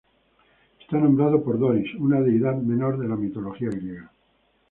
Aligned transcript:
Está 0.79 0.97
nombrado 0.97 1.43
por 1.43 1.59
Doris, 1.59 1.93
una 1.99 2.21
deidad 2.21 2.55
menor 2.57 2.97
de 2.97 3.07
la 3.07 3.15
mitología 3.15 3.69
griega. 3.69 4.11